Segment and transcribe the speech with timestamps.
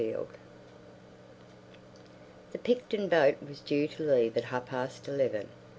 [0.01, 0.27] The Voyage
[2.53, 5.49] The Picton boat was due to leave at half past eleven.